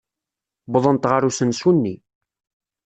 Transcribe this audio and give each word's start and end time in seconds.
Wwḍent 0.71 1.09
ɣer 1.11 1.21
usensu-nni. 1.29 1.95